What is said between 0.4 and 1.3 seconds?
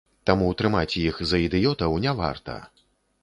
трымаць іх